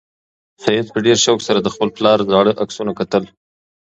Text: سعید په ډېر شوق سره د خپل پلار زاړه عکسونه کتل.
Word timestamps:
سعید 0.63 0.87
په 0.93 0.99
ډېر 1.05 1.17
شوق 1.25 1.39
سره 1.47 1.59
د 1.61 1.67
خپل 1.73 1.89
پلار 1.97 2.19
زاړه 2.31 2.51
عکسونه 2.63 2.91
کتل. 2.99 3.23